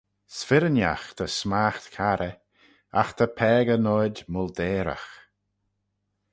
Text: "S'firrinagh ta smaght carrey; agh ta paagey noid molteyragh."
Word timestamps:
"S'firrinagh 0.35 1.07
ta 1.17 1.25
smaght 1.39 1.85
carrey; 1.95 2.35
agh 3.01 3.11
ta 3.17 3.25
paagey 3.37 3.81
noid 3.85 4.17
molteyragh." 4.33 5.09